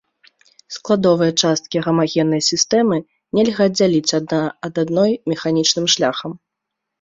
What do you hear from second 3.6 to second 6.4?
аддзяліць адна ад адной механічным шляхам.